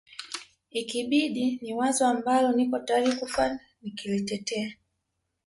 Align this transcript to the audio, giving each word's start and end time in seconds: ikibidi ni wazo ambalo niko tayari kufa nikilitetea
ikibidi 0.71 1.59
ni 1.61 1.73
wazo 1.73 2.07
ambalo 2.07 2.51
niko 2.51 2.79
tayari 2.79 3.15
kufa 3.15 3.59
nikilitetea 3.81 4.73